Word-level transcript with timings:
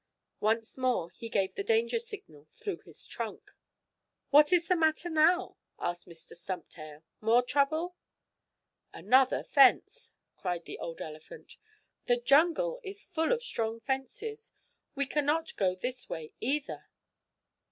Once 0.39 0.79
more 0.79 1.11
he 1.11 1.29
gave 1.29 1.53
the 1.53 1.63
danger 1.63 1.99
signal 1.99 2.47
through 2.51 2.77
his 2.79 3.05
trunk. 3.05 3.51
"What 4.31 4.51
is 4.51 4.67
the 4.67 4.75
matter 4.75 5.11
now?" 5.11 5.57
asked 5.77 6.07
Mr. 6.07 6.35
Stumptail. 6.35 7.03
"More 7.19 7.43
trouble?" 7.43 7.95
"Another 8.91 9.43
fence!" 9.43 10.11
cried 10.35 10.65
the 10.65 10.79
old 10.79 11.01
elephant. 11.01 11.55
"The 12.07 12.17
jungle 12.17 12.79
is 12.83 13.03
full 13.05 13.31
of 13.31 13.43
strong 13.43 13.79
fences! 13.79 14.51
We 14.95 15.05
can 15.05 15.27
not 15.27 15.55
go 15.55 15.75
this 15.75 16.09
way, 16.09 16.33
either!" 16.41 16.89